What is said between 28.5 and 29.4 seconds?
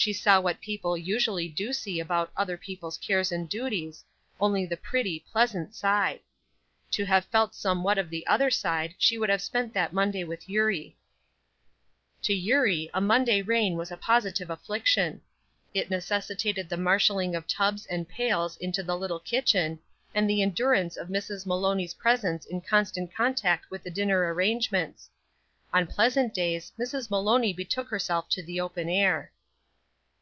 open air.